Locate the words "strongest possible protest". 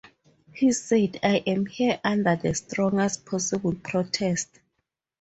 2.55-4.59